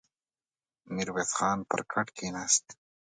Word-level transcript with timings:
ميرويس 0.93 1.31
خان 1.37 1.57
پر 1.69 1.81
کټ 1.91 2.07
کېناست. 2.17 2.65